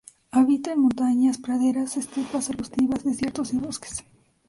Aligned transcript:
Habita 0.31 0.71
en 0.71 0.79
montañas, 0.79 1.37
praderas, 1.37 1.95
estepas 1.95 2.49
arbustivas, 2.49 3.03
desiertos, 3.03 3.53
y 3.53 3.57
bosques. 3.59 4.03